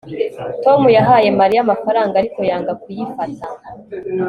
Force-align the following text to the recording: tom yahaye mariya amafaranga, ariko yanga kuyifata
tom 0.63 0.81
yahaye 0.97 1.29
mariya 1.39 1.59
amafaranga, 1.65 2.13
ariko 2.17 2.39
yanga 2.49 2.73
kuyifata 2.81 3.45